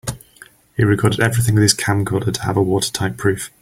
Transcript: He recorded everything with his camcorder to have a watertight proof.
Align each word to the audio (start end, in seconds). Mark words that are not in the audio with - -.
He 0.75 0.83
recorded 0.83 1.19
everything 1.19 1.53
with 1.53 1.61
his 1.61 1.75
camcorder 1.75 2.33
to 2.33 2.41
have 2.41 2.57
a 2.57 2.61
watertight 2.63 3.17
proof. 3.17 3.51